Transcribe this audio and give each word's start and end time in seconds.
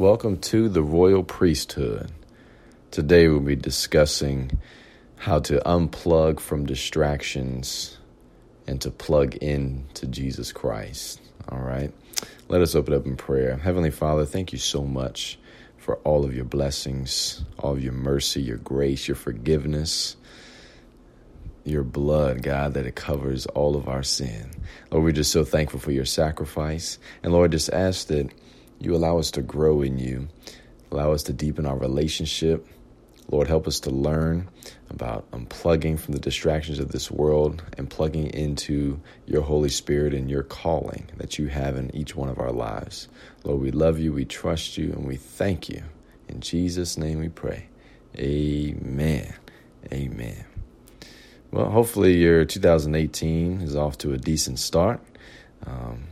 Welcome 0.00 0.38
to 0.38 0.70
the 0.70 0.82
Royal 0.82 1.22
Priesthood. 1.22 2.10
Today 2.90 3.28
we'll 3.28 3.40
be 3.40 3.54
discussing 3.54 4.58
how 5.16 5.40
to 5.40 5.60
unplug 5.66 6.40
from 6.40 6.64
distractions 6.64 7.98
and 8.66 8.80
to 8.80 8.90
plug 8.90 9.36
in 9.42 9.84
to 9.92 10.06
Jesus 10.06 10.52
Christ. 10.52 11.20
All 11.50 11.58
right. 11.58 11.92
Let 12.48 12.62
us 12.62 12.74
open 12.74 12.94
up 12.94 13.04
in 13.04 13.14
prayer. 13.14 13.58
Heavenly 13.58 13.90
Father, 13.90 14.24
thank 14.24 14.54
you 14.54 14.58
so 14.58 14.84
much 14.84 15.38
for 15.76 15.96
all 15.96 16.24
of 16.24 16.34
your 16.34 16.46
blessings, 16.46 17.44
all 17.58 17.72
of 17.72 17.84
your 17.84 17.92
mercy, 17.92 18.40
your 18.40 18.56
grace, 18.56 19.06
your 19.06 19.16
forgiveness 19.16 20.16
your 21.62 21.84
blood, 21.84 22.42
God, 22.42 22.72
that 22.72 22.86
it 22.86 22.96
covers 22.96 23.44
all 23.44 23.76
of 23.76 23.86
our 23.86 24.02
sin. 24.02 24.50
Lord, 24.90 25.04
we're 25.04 25.12
just 25.12 25.30
so 25.30 25.44
thankful 25.44 25.78
for 25.78 25.92
your 25.92 26.06
sacrifice. 26.06 26.98
And 27.22 27.34
Lord, 27.34 27.52
just 27.52 27.70
ask 27.70 28.06
that 28.06 28.30
you 28.80 28.94
allow 28.96 29.18
us 29.18 29.30
to 29.32 29.42
grow 29.42 29.82
in 29.82 29.98
you, 29.98 30.28
allow 30.90 31.12
us 31.12 31.22
to 31.24 31.32
deepen 31.32 31.66
our 31.66 31.76
relationship. 31.76 32.66
Lord, 33.30 33.46
help 33.46 33.68
us 33.68 33.78
to 33.80 33.90
learn 33.90 34.48
about 34.88 35.30
unplugging 35.30 36.00
from 36.00 36.14
the 36.14 36.20
distractions 36.20 36.80
of 36.80 36.90
this 36.90 37.10
world 37.10 37.62
and 37.78 37.88
plugging 37.88 38.26
into 38.28 39.00
your 39.26 39.42
Holy 39.42 39.68
Spirit 39.68 40.14
and 40.14 40.28
your 40.28 40.42
calling 40.42 41.08
that 41.18 41.38
you 41.38 41.46
have 41.46 41.76
in 41.76 41.94
each 41.94 42.16
one 42.16 42.28
of 42.28 42.40
our 42.40 42.50
lives. 42.50 43.08
Lord, 43.44 43.60
we 43.60 43.70
love 43.70 44.00
you, 44.00 44.12
we 44.12 44.24
trust 44.24 44.76
you, 44.76 44.90
and 44.92 45.06
we 45.06 45.14
thank 45.16 45.68
you. 45.68 45.84
In 46.28 46.40
Jesus' 46.40 46.96
name 46.96 47.20
we 47.20 47.28
pray. 47.28 47.68
Amen. 48.16 49.32
Amen. 49.92 50.44
Well, 51.52 51.70
hopefully 51.70 52.16
your 52.16 52.44
2018 52.44 53.60
is 53.60 53.76
off 53.76 53.98
to 53.98 54.12
a 54.12 54.18
decent 54.18 54.58
start. 54.58 55.00
Um, 55.66 56.04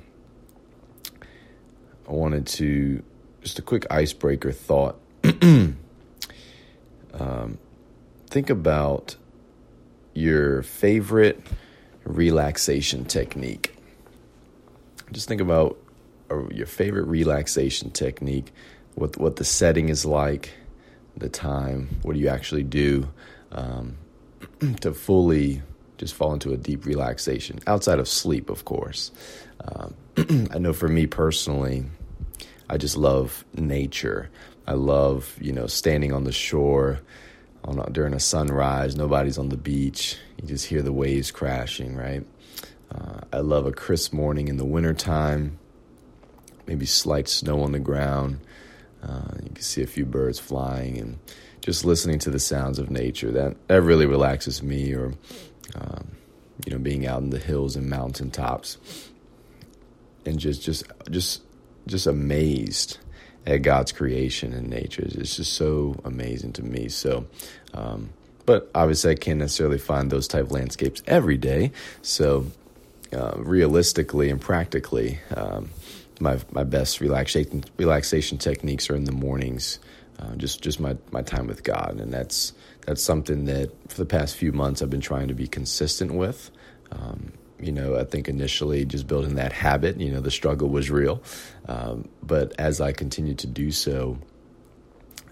I 2.09 2.13
wanted 2.13 2.47
to 2.47 3.03
just 3.43 3.59
a 3.59 3.63
quick 3.63 3.87
icebreaker 3.91 4.51
thought. 4.51 4.99
um, 5.43 5.77
think 8.29 8.51
about 8.51 9.17
your 10.15 10.63
favorite 10.63 11.41
relaxation 12.05 13.05
technique. 13.05 13.77
Just 15.13 15.29
think 15.29 15.41
about 15.41 15.79
uh, 16.31 16.49
your 16.49 16.67
favorite 16.67 17.05
relaxation 17.05 17.91
technique, 17.91 18.53
what 18.95 19.17
what 19.19 19.37
the 19.37 19.45
setting 19.45 19.91
is 19.91 20.05
like, 20.05 20.55
the 21.17 21.29
time, 21.29 22.01
what 22.03 22.15
do 22.15 22.21
you 22.21 22.29
actually 22.29 22.65
do. 22.65 23.09
Um, 23.53 23.97
to 24.81 24.93
fully 24.93 25.63
just 25.99 26.15
fall 26.15 26.33
into 26.33 26.53
a 26.53 26.57
deep 26.57 26.87
relaxation 26.87 27.59
outside 27.67 27.99
of 27.99 28.09
sleep, 28.09 28.51
of 28.51 28.65
course. 28.65 29.11
Um, 29.65 29.95
I 30.53 30.59
know 30.59 30.73
for 30.73 30.89
me 30.89 31.07
personally, 31.07 31.85
I 32.69 32.77
just 32.77 32.97
love 32.97 33.45
nature. 33.55 34.31
I 34.67 34.73
love, 34.73 35.37
you 35.41 35.53
know, 35.53 35.67
standing 35.67 36.13
on 36.13 36.25
the 36.25 36.33
shore 36.33 37.01
on, 37.65 37.77
during 37.93 38.15
a 38.15 38.21
sunrise. 38.21 38.97
Nobody's 38.97 39.39
on 39.39 39.49
the 39.49 39.57
beach. 39.57 40.19
You 40.41 40.49
just 40.49 40.67
hear 40.67 40.83
the 40.83 40.93
waves 40.93 41.31
crashing, 41.31 41.97
right? 41.97 42.25
Uh, 42.95 43.21
I 43.33 43.39
love 43.39 43.67
a 43.67 43.73
crisp 43.73 44.13
morning 44.13 44.49
in 44.49 44.57
the 44.57 44.65
wintertime, 44.65 45.59
maybe 46.67 46.87
slight 46.87 47.29
snow 47.29 47.63
on 47.63 47.73
the 47.73 47.79
ground. 47.79 48.41
Uh, 49.03 49.35
you 49.43 49.51
can 49.51 49.63
see 49.63 49.83
a 49.83 49.87
few 49.87 50.05
birds 50.05 50.39
flying 50.39 50.99
and 50.99 51.19
just 51.61 51.85
listening 51.85 52.19
to 52.21 52.31
the 52.31 52.39
sounds 52.39 52.79
of 52.79 52.91
nature. 52.91 53.31
That 53.31 53.57
that 53.69 53.83
really 53.83 54.07
relaxes 54.07 54.63
me. 54.63 54.93
Or 54.95 55.13
um, 55.75 56.13
you 56.67 56.73
know, 56.73 56.79
being 56.79 57.07
out 57.07 57.23
in 57.23 57.31
the 57.31 57.39
hills 57.39 57.77
and 57.77 57.89
mountaintops, 57.89 58.79
and 60.27 60.39
just 60.39 60.63
just 60.63 60.85
just 61.11 61.43
just 61.89 62.07
amazed 62.07 62.99
at 63.47 63.63
God's 63.63 63.93
creation 63.93 64.53
and 64.53 64.69
nature. 64.69 65.03
It's 65.05 65.37
just 65.37 65.55
so 65.55 66.01
amazing 66.05 66.53
to 66.55 66.63
me. 66.63 66.89
So. 66.89 67.27
Um, 67.75 68.11
but 68.47 68.71
obviously, 68.75 69.11
I 69.13 69.15
can't 69.15 69.41
necessarily 69.41 69.77
find 69.77 70.11
those 70.11 70.27
type 70.27 70.45
of 70.45 70.53
landscapes 70.53 71.03
every 71.07 71.37
day. 71.37 71.71
So, 72.01 72.47
uh, 73.13 73.35
realistically 73.37 74.31
and 74.31 74.41
practically, 74.41 75.19
um, 75.37 75.69
my 76.19 76.39
my 76.51 76.65
best 76.65 77.03
relaxation 77.03 77.63
relaxation 77.77 78.39
techniques 78.39 78.89
are 78.89 78.97
in 78.97 79.05
the 79.05 79.13
mornings 79.13 79.81
uh, 80.19 80.35
just 80.37 80.63
just 80.63 80.81
my, 80.81 80.97
my 81.11 81.23
time 81.23 81.47
with 81.47 81.63
God, 81.63 81.99
and 82.01 82.13
that's 82.13 82.53
that's 82.87 83.03
something 83.03 83.45
that 83.45 83.71
for 83.89 83.97
the 83.99 84.07
past 84.07 84.37
few 84.37 84.53
months 84.53 84.83
I've 84.83 84.91
been 84.91 85.01
trying 85.01 85.29
to 85.29 85.35
be 85.35 85.47
consistent 85.47 86.13
with. 86.15 86.51
Um, 86.91 87.33
you 87.61 87.73
know, 87.73 87.97
I 87.97 88.05
think 88.05 88.29
initially 88.29 88.85
just 88.85 89.07
building 89.07 89.35
that 89.37 89.53
habit, 89.53 90.01
you 90.01 90.11
know, 90.11 90.21
the 90.21 90.31
struggle 90.31 90.69
was 90.69 90.91
real, 90.91 91.23
um, 91.67 92.09
but 92.23 92.53
as 92.59 92.81
I 92.81 92.93
continued 92.93 93.39
to 93.41 93.47
do 93.47 93.71
so, 93.71 94.19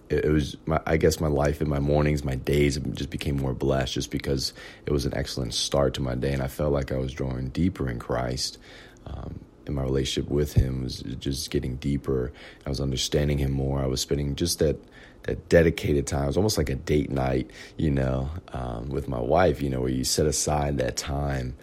it, 0.08 0.24
it 0.24 0.30
was 0.30 0.56
my, 0.66 0.80
I 0.86 0.96
guess 0.96 1.20
my 1.20 1.28
life 1.28 1.60
in 1.60 1.68
my 1.68 1.78
mornings, 1.78 2.24
my 2.24 2.34
days 2.34 2.78
just 2.78 3.10
became 3.10 3.36
more 3.36 3.54
blessed, 3.54 3.94
just 3.94 4.10
because 4.10 4.52
it 4.86 4.92
was 4.92 5.06
an 5.06 5.14
excellent 5.14 5.54
start 5.54 5.94
to 5.94 6.02
my 6.02 6.14
day, 6.14 6.32
and 6.32 6.42
I 6.42 6.48
felt 6.48 6.72
like 6.72 6.92
I 6.92 6.98
was 6.98 7.12
drawing 7.12 7.48
deeper 7.48 7.88
in 7.88 7.98
Christ. 7.98 8.58
Um, 9.06 9.40
and 9.66 9.74
my 9.74 9.82
relationship 9.82 10.30
with 10.30 10.52
him 10.52 10.84
was 10.84 11.00
just 11.18 11.50
getting 11.50 11.76
deeper. 11.76 12.32
I 12.64 12.68
was 12.68 12.80
understanding 12.80 13.38
him 13.38 13.52
more. 13.52 13.82
I 13.82 13.86
was 13.86 14.00
spending 14.00 14.36
just 14.36 14.60
that 14.60 14.76
that 15.24 15.48
dedicated 15.48 16.06
time. 16.06 16.24
It 16.24 16.28
was 16.28 16.36
almost 16.36 16.56
like 16.56 16.70
a 16.70 16.76
date 16.76 17.10
night, 17.10 17.50
you 17.76 17.90
know, 17.90 18.30
um, 18.52 18.90
with 18.90 19.08
my 19.08 19.18
wife. 19.18 19.60
You 19.60 19.70
know, 19.70 19.80
where 19.80 19.90
you 19.90 20.04
set 20.04 20.26
aside 20.26 20.78
that 20.78 20.96
time 20.96 21.56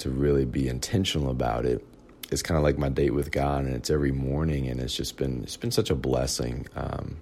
to 0.00 0.10
really 0.10 0.44
be 0.44 0.68
intentional 0.68 1.30
about 1.30 1.64
it. 1.64 1.84
It's 2.30 2.42
kind 2.42 2.56
of 2.56 2.62
like 2.62 2.78
my 2.78 2.88
date 2.88 3.14
with 3.14 3.30
God, 3.30 3.64
and 3.64 3.74
it's 3.74 3.90
every 3.90 4.12
morning, 4.12 4.68
and 4.68 4.80
it's 4.80 4.94
just 4.94 5.16
been 5.16 5.42
it's 5.42 5.56
been 5.56 5.70
such 5.70 5.90
a 5.90 5.94
blessing. 5.94 6.66
Um, 6.76 7.16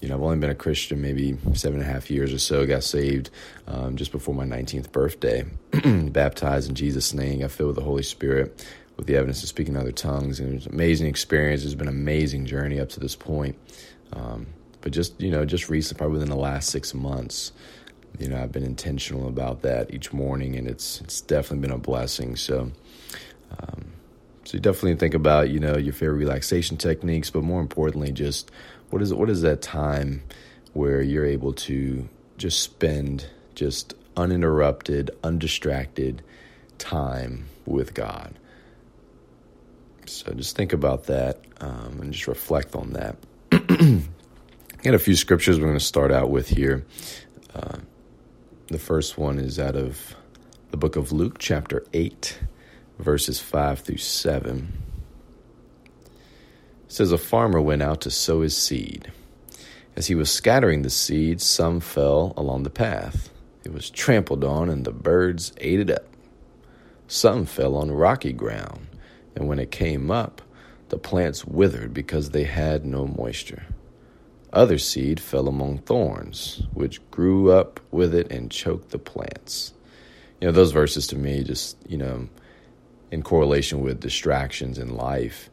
you 0.00 0.08
know, 0.08 0.16
I've 0.16 0.22
only 0.22 0.38
been 0.38 0.50
a 0.50 0.54
Christian 0.54 1.00
maybe 1.00 1.36
seven 1.54 1.80
and 1.80 1.88
a 1.88 1.92
half 1.92 2.10
years 2.10 2.32
or 2.32 2.38
so. 2.38 2.66
Got 2.66 2.84
saved 2.84 3.30
um, 3.66 3.96
just 3.96 4.12
before 4.12 4.34
my 4.34 4.44
19th 4.44 4.92
birthday, 4.92 5.44
baptized 6.10 6.68
in 6.68 6.74
Jesus' 6.74 7.14
name. 7.14 7.40
Got 7.40 7.52
filled 7.52 7.68
with 7.68 7.76
the 7.76 7.82
Holy 7.82 8.02
Spirit 8.02 8.64
with 8.96 9.06
the 9.06 9.16
evidence 9.16 9.42
of 9.42 9.48
speaking 9.48 9.76
other 9.76 9.92
tongues. 9.92 10.40
And 10.40 10.50
it 10.50 10.54
was 10.54 10.66
an 10.66 10.74
amazing 10.74 11.06
experience. 11.06 11.64
It's 11.64 11.74
been 11.74 11.88
an 11.88 11.94
amazing 11.94 12.46
journey 12.46 12.80
up 12.80 12.90
to 12.90 13.00
this 13.00 13.16
point. 13.16 13.56
Um, 14.12 14.46
but 14.80 14.92
just, 14.92 15.20
you 15.20 15.30
know, 15.30 15.44
just 15.44 15.68
recently, 15.68 15.98
probably 15.98 16.14
within 16.14 16.30
the 16.30 16.36
last 16.36 16.70
six 16.70 16.94
months, 16.94 17.52
you 18.18 18.28
know, 18.28 18.40
I've 18.40 18.52
been 18.52 18.64
intentional 18.64 19.28
about 19.28 19.62
that 19.62 19.92
each 19.92 20.12
morning, 20.12 20.56
and 20.56 20.68
it's 20.68 21.00
it's 21.00 21.20
definitely 21.20 21.66
been 21.66 21.76
a 21.76 21.78
blessing. 21.78 22.36
So, 22.36 22.70
um, 23.58 23.92
so 24.44 24.54
you 24.54 24.60
definitely 24.60 24.96
think 24.96 25.14
about, 25.14 25.50
you 25.50 25.58
know, 25.58 25.76
your 25.76 25.92
favorite 25.92 26.18
relaxation 26.18 26.76
techniques, 26.76 27.30
but 27.30 27.42
more 27.42 27.60
importantly, 27.60 28.12
just 28.12 28.50
what 28.90 29.02
is 29.02 29.12
what 29.12 29.30
is 29.30 29.42
that 29.42 29.62
time 29.62 30.22
where 30.72 31.02
you're 31.02 31.24
able 31.24 31.52
to 31.52 32.08
just 32.36 32.60
spend 32.60 33.26
just 33.54 33.94
uninterrupted, 34.16 35.10
undistracted 35.22 36.22
time 36.78 37.46
with 37.66 37.94
God. 37.94 38.38
So 40.06 40.32
just 40.34 40.56
think 40.56 40.72
about 40.72 41.04
that 41.04 41.40
um, 41.60 41.98
and 42.00 42.12
just 42.12 42.28
reflect 42.28 42.76
on 42.76 42.92
that. 42.92 43.16
Got 44.82 44.94
a 44.94 44.98
few 44.98 45.16
scriptures 45.16 45.58
we're 45.58 45.66
going 45.66 45.78
to 45.78 45.84
start 45.84 46.12
out 46.12 46.30
with 46.30 46.48
here. 46.48 46.84
Uh, 47.54 47.78
the 48.74 48.80
first 48.80 49.16
one 49.16 49.38
is 49.38 49.60
out 49.60 49.76
of 49.76 50.16
the 50.72 50.76
book 50.76 50.96
of 50.96 51.12
Luke, 51.12 51.38
chapter 51.38 51.86
8, 51.92 52.40
verses 52.98 53.38
5 53.38 53.78
through 53.78 53.98
7. 53.98 54.72
It 56.04 56.10
says, 56.88 57.12
A 57.12 57.18
farmer 57.18 57.60
went 57.60 57.82
out 57.82 58.00
to 58.00 58.10
sow 58.10 58.40
his 58.40 58.56
seed. 58.56 59.12
As 59.94 60.08
he 60.08 60.16
was 60.16 60.28
scattering 60.28 60.82
the 60.82 60.90
seed, 60.90 61.40
some 61.40 61.78
fell 61.78 62.34
along 62.36 62.64
the 62.64 62.68
path. 62.68 63.30
It 63.62 63.72
was 63.72 63.90
trampled 63.90 64.42
on, 64.42 64.68
and 64.68 64.84
the 64.84 64.90
birds 64.90 65.52
ate 65.58 65.78
it 65.78 65.90
up. 65.92 66.08
Some 67.06 67.46
fell 67.46 67.76
on 67.76 67.92
rocky 67.92 68.32
ground 68.32 68.88
and 69.36 69.46
when 69.46 69.60
it 69.60 69.70
came 69.70 70.10
up, 70.10 70.42
the 70.88 70.98
plants 70.98 71.44
withered 71.44 71.94
because 71.94 72.30
they 72.30 72.42
had 72.42 72.84
no 72.84 73.06
moisture. 73.06 73.66
Other 74.54 74.78
seed 74.78 75.18
fell 75.18 75.48
among 75.48 75.78
thorns, 75.78 76.62
which 76.72 77.00
grew 77.10 77.50
up 77.50 77.80
with 77.90 78.14
it 78.14 78.30
and 78.30 78.52
choked 78.52 78.90
the 78.90 78.98
plants. 78.98 79.74
You 80.40 80.46
know, 80.46 80.52
those 80.52 80.70
verses 80.70 81.08
to 81.08 81.16
me 81.16 81.42
just, 81.42 81.76
you 81.88 81.98
know, 81.98 82.28
in 83.10 83.22
correlation 83.22 83.80
with 83.82 83.98
distractions 83.98 84.78
in 84.78 84.94
life, 84.94 85.50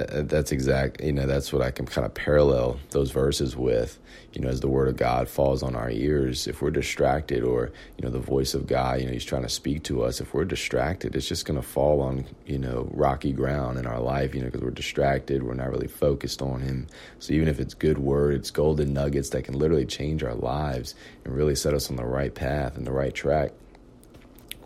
Uh, 0.00 0.22
that's 0.22 0.50
exact 0.50 1.00
you 1.00 1.12
know 1.12 1.26
that's 1.26 1.52
what 1.52 1.62
i 1.62 1.70
can 1.70 1.86
kind 1.86 2.04
of 2.04 2.12
parallel 2.14 2.80
those 2.90 3.12
verses 3.12 3.56
with 3.56 3.98
you 4.32 4.40
know 4.40 4.48
as 4.48 4.60
the 4.60 4.68
word 4.68 4.88
of 4.88 4.96
god 4.96 5.28
falls 5.28 5.62
on 5.62 5.76
our 5.76 5.90
ears 5.90 6.48
if 6.48 6.60
we're 6.60 6.70
distracted 6.70 7.44
or 7.44 7.70
you 7.96 8.04
know 8.04 8.10
the 8.10 8.18
voice 8.18 8.54
of 8.54 8.66
god 8.66 9.00
you 9.00 9.06
know 9.06 9.12
he's 9.12 9.24
trying 9.24 9.42
to 9.42 9.48
speak 9.48 9.84
to 9.84 10.02
us 10.02 10.20
if 10.20 10.34
we're 10.34 10.44
distracted 10.44 11.14
it's 11.14 11.28
just 11.28 11.46
going 11.46 11.60
to 11.60 11.66
fall 11.66 12.00
on 12.00 12.24
you 12.44 12.58
know 12.58 12.88
rocky 12.92 13.32
ground 13.32 13.78
in 13.78 13.86
our 13.86 14.00
life 14.00 14.34
you 14.34 14.40
know 14.40 14.46
because 14.46 14.62
we're 14.62 14.70
distracted 14.70 15.44
we're 15.44 15.54
not 15.54 15.70
really 15.70 15.88
focused 15.88 16.42
on 16.42 16.60
him. 16.60 16.86
So 17.18 17.32
even 17.32 17.48
if 17.48 17.60
it's 17.60 17.74
good 17.74 17.98
words 17.98 18.50
golden 18.50 18.92
nuggets 18.92 19.30
that 19.30 19.44
can 19.44 19.58
literally 19.58 19.86
change 19.86 20.22
our 20.22 20.34
lives 20.34 20.94
and 21.24 21.34
really 21.34 21.54
set 21.54 21.74
us 21.74 21.90
on 21.90 21.96
the 21.96 22.04
right 22.04 22.34
path 22.34 22.76
and 22.76 22.86
the 22.86 22.92
right 22.92 23.14
track 23.14 23.52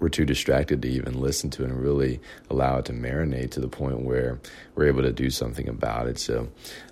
we're 0.01 0.09
too 0.09 0.25
distracted 0.25 0.83
to 0.83 0.89
even 0.89 1.21
listen 1.21 1.51
to 1.51 1.65
it 1.65 1.71
and 1.71 1.83
really 1.83 2.21
allow 2.51 2.79
it 2.79 2.85
to 2.87 2.93
marinate 2.93 3.51
to 3.53 3.61
the 3.61 3.69
point 3.69 4.03
where 4.03 4.39
we're 4.75 4.87
able 4.87 5.03
to 5.03 5.13
do 5.13 5.31
something 5.31 5.69
about 5.69 6.07
it. 6.07 6.19
So, 6.19 6.49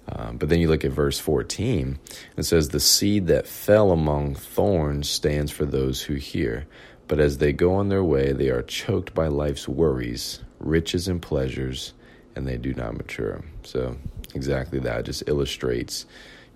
um, 0.08 0.36
but 0.36 0.48
then 0.48 0.60
you 0.60 0.68
look 0.68 0.84
at 0.84 0.90
verse 0.90 1.18
14, 1.18 1.98
it 2.36 2.42
says, 2.44 2.68
The 2.68 2.80
seed 2.80 3.26
that 3.28 3.46
fell 3.46 3.92
among 3.92 4.34
thorns 4.34 5.08
stands 5.08 5.52
for 5.52 5.64
those 5.64 6.02
who 6.02 6.14
hear. 6.14 6.66
But 7.08 7.20
as 7.20 7.38
they 7.38 7.52
go 7.52 7.74
on 7.74 7.88
their 7.88 8.02
way, 8.02 8.32
they 8.32 8.50
are 8.50 8.62
choked 8.62 9.14
by 9.14 9.28
life's 9.28 9.68
worries, 9.68 10.42
riches, 10.58 11.06
and 11.06 11.22
pleasures, 11.22 11.92
and 12.34 12.46
they 12.46 12.56
do 12.56 12.74
not 12.74 12.96
mature. 12.96 13.44
So, 13.62 13.96
exactly 14.34 14.80
that 14.80 15.04
just 15.04 15.28
illustrates, 15.28 16.06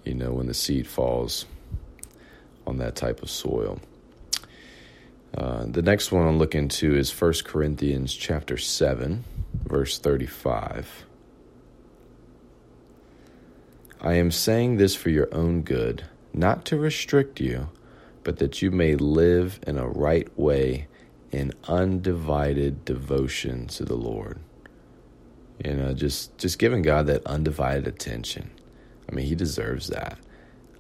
you 0.05 0.15
know, 0.15 0.33
when 0.33 0.47
the 0.47 0.55
seed 0.55 0.89
falls 0.89 1.47
on 2.67 2.79
that 2.79 2.97
type 2.97 3.23
of 3.23 3.31
soil. 3.31 3.81
Uh, 5.37 5.65
the 5.67 5.83
next 5.83 6.11
one 6.11 6.27
I'll 6.27 6.35
look 6.35 6.55
into 6.55 6.97
is 6.97 7.11
1 7.11 7.35
Corinthians 7.45 8.15
chapter 8.15 8.57
7, 8.57 9.25
verse 9.65 9.99
35. 9.99 11.05
I 14.01 14.15
am 14.15 14.31
saying 14.31 14.77
this 14.77 14.97
for 14.97 15.11
your 15.11 15.29
own 15.33 15.63
good, 15.63 16.05
not 16.33 16.65
to 16.67 16.77
restrict 16.77 17.39
you, 17.39 17.69
but 18.25 18.39
that 18.39 18.63
you 18.63 18.71
may 18.71 18.97
live 18.97 19.61
in 19.67 19.79
a 19.79 19.87
right 19.87 20.27
way 20.39 20.89
in 21.31 21.53
undivided 21.69 22.85
devotion 22.85 23.67
to 23.69 23.85
the 23.85 23.97
Lord. 23.97 24.41
You 25.65 25.75
know, 25.75 25.93
just 25.93 26.37
just 26.39 26.59
giving 26.59 26.83
God 26.83 27.07
that 27.07 27.27
undivided 27.27 27.87
attention. 27.87 28.51
I 29.09 29.15
mean, 29.15 29.27
He 29.27 29.35
deserves 29.35 29.89
that. 29.89 30.19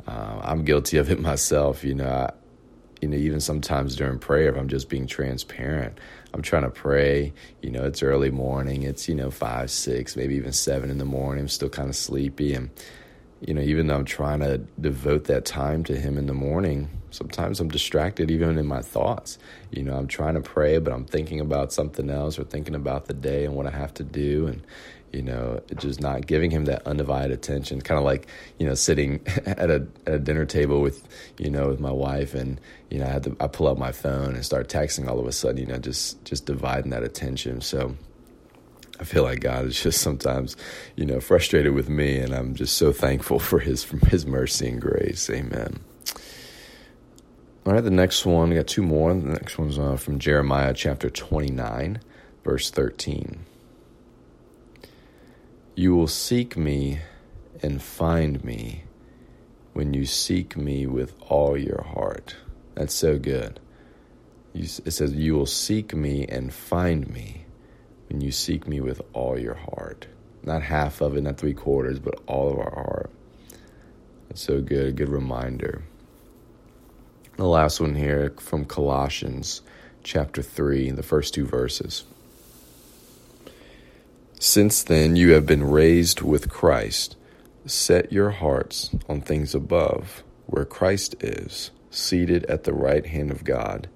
Uh, 0.07 0.41
I'm 0.43 0.65
guilty 0.65 0.97
of 0.97 1.11
it 1.11 1.21
myself. 1.31 1.85
You 1.85 1.95
know, 1.95 2.09
I, 2.09 2.33
you 3.01 3.09
know, 3.09 3.17
even 3.17 3.41
sometimes 3.41 3.97
during 3.97 4.19
prayer, 4.19 4.51
if 4.51 4.57
I'm 4.57 4.69
just 4.69 4.89
being 4.89 5.07
transparent, 5.07 5.99
I'm 6.35 6.43
trying 6.43 6.65
to 6.65 6.71
pray. 6.71 7.33
You 7.63 7.71
know, 7.71 7.85
it's 7.85 8.03
early 8.03 8.31
morning. 8.31 8.83
It's 8.83 9.09
you 9.09 9.15
know 9.15 9.31
five, 9.31 9.71
six, 9.71 10.17
maybe 10.17 10.35
even 10.37 10.53
seven 10.53 10.91
in 10.91 10.99
the 10.99 11.05
morning. 11.05 11.43
I'm 11.43 11.49
still 11.49 11.71
kind 11.71 11.89
of 11.89 11.97
sleepy, 11.97 12.55
and 12.55 12.71
you 13.41 13.55
know, 13.55 13.63
even 13.63 13.87
though 13.87 13.97
I'm 13.97 14.05
trying 14.05 14.41
to 14.41 14.59
devote 14.81 15.25
that 15.25 15.45
time 15.45 15.83
to 15.85 15.97
Him 15.97 16.19
in 16.19 16.27
the 16.27 16.35
morning, 16.35 16.91
sometimes 17.11 17.59
I'm 17.59 17.69
distracted 17.69 18.31
even 18.31 18.59
in 18.59 18.67
my 18.67 18.83
thoughts. 18.83 19.39
You 19.71 19.83
know, 19.83 19.97
I'm 19.97 20.07
trying 20.07 20.35
to 20.35 20.43
pray, 20.43 20.79
but 20.79 20.93
I'm 20.93 21.07
thinking 21.07 21.41
about 21.41 21.73
something 21.73 22.11
else 22.11 22.39
or 22.39 22.45
thinking 22.45 22.75
about 22.75 23.07
the 23.07 23.15
day 23.15 23.47
and 23.47 23.55
what 23.55 23.67
I 23.67 23.71
have 23.71 23.95
to 23.95 24.05
do, 24.05 24.47
and 24.47 24.63
you 25.13 25.23
know, 25.23 25.61
just 25.77 26.01
not 26.01 26.27
giving 26.27 26.51
him 26.51 26.67
that 26.67 26.87
undivided 26.87 27.33
attention. 27.33 27.81
Kind 27.81 27.99
of 27.99 28.05
like, 28.05 28.27
you 28.59 28.67
know, 28.67 28.75
sitting 28.75 29.21
at 29.47 29.71
a 29.71 29.87
at 30.07 30.15
a 30.15 30.19
dinner 30.19 30.45
table 30.45 30.81
with, 30.81 31.07
you 31.39 31.51
know, 31.51 31.69
with 31.69 31.81
my 31.81 31.91
wife, 31.91 32.35
and 32.35 32.61
you 32.91 32.99
know, 32.99 33.07
I 33.07 33.09
had 33.09 33.25
to 33.25 33.37
I 33.41 33.47
pull 33.47 33.69
out 33.69 33.79
my 33.79 33.93
phone 33.93 34.35
and 34.35 34.45
start 34.45 34.69
texting 34.69 35.09
all 35.09 35.19
of 35.19 35.27
a 35.27 35.33
sudden. 35.33 35.59
You 35.59 35.67
know, 35.67 35.79
just 35.79 36.25
just 36.25 36.47
dividing 36.47 36.91
that 36.91 37.03
attention. 37.03 37.61
So. 37.61 37.97
I 38.99 39.05
feel 39.05 39.23
like 39.23 39.41
God 39.41 39.65
is 39.65 39.83
just 39.83 40.03
sometimes, 40.03 40.59
you 40.95 41.07
know, 41.07 41.21
frustrated 41.21 41.73
with 41.73 41.89
me, 41.89 42.19
and 42.19 42.35
I'm 42.35 42.55
just 42.55 42.77
so 42.77 42.93
thankful 42.93 43.39
for 43.51 43.59
His 43.59 43.83
for 43.83 43.97
His 43.97 44.27
mercy 44.27 44.69
and 44.69 44.79
grace. 44.79 45.31
Amen. 45.31 45.81
All 47.65 47.73
right, 47.73 47.83
the 47.83 47.91
next 47.91 48.27
one, 48.27 48.51
we 48.51 48.57
got 48.57 48.67
two 48.67 48.83
more. 48.83 49.15
The 49.15 49.21
next 49.21 49.57
one's 49.57 49.79
uh, 49.79 49.97
from 49.97 50.19
Jeremiah 50.19 50.75
chapter 50.75 51.09
29, 51.09 52.01
verse 52.45 52.71
13. 52.71 53.47
You 55.75 55.95
will 55.95 56.09
seek 56.09 56.57
me 56.57 57.01
and 57.63 57.81
find 57.81 58.45
me 58.45 58.85
when 59.73 59.95
you 59.95 60.05
seek 60.05 60.57
me 60.57 60.87
with 60.87 61.15
all 61.29 61.57
your 61.57 61.83
heart. 61.83 62.37
That's 62.75 62.95
so 62.95 63.19
good. 63.19 63.61
It 64.53 64.69
says, 64.93 65.15
You 65.15 65.35
will 65.35 65.47
seek 65.47 65.95
me 65.95 66.27
and 66.27 66.53
find 66.53 67.09
me 67.09 67.47
when 68.09 68.21
you 68.21 68.33
seek 68.33 68.67
me 68.67 68.81
with 68.81 69.01
all 69.13 69.39
your 69.39 69.55
heart. 69.55 70.09
Not 70.43 70.63
half 70.63 71.01
of 71.01 71.17
it, 71.17 71.23
not 71.23 71.39
three 71.39 71.55
quarters, 71.55 71.99
but 71.99 72.21
all 72.27 72.51
of 72.51 72.59
our 72.59 72.75
heart. 72.75 73.11
That's 74.29 74.43
so 74.43 74.61
good. 74.61 74.87
A 74.87 74.93
good 74.93 75.09
reminder. 75.09 75.85
The 77.37 77.47
last 77.47 77.81
one 77.81 77.95
here 77.95 78.35
from 78.39 78.65
Colossians 78.65 79.63
chapter 80.03 80.43
3, 80.43 80.91
the 80.91 81.03
first 81.03 81.33
two 81.33 81.47
verses. 81.47 82.05
Since 84.43 84.85
then 84.85 85.17
you 85.17 85.33
have 85.33 85.45
been 85.45 85.63
raised 85.63 86.23
with 86.23 86.49
Christ. 86.49 87.15
Set 87.67 88.11
your 88.11 88.31
hearts 88.31 88.89
on 89.07 89.21
things 89.21 89.55
above, 89.55 90.23
where 90.47 90.65
Christ 90.65 91.15
is, 91.21 91.73
seated 91.91 92.47
at 92.47 92.65
the 92.65 92.73
right 92.73 93.05
hand 93.05 93.31
of 93.31 93.45
God. 93.45 93.91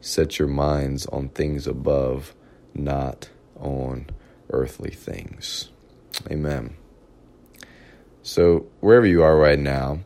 Set 0.00 0.38
your 0.38 0.48
minds 0.48 1.04
on 1.08 1.28
things 1.28 1.66
above, 1.66 2.34
not 2.74 3.28
on 3.60 4.06
earthly 4.48 4.92
things. 4.92 5.68
Amen. 6.30 6.74
So, 8.22 8.68
wherever 8.80 9.06
you 9.06 9.22
are 9.22 9.36
right 9.36 9.58
now, 9.58 9.98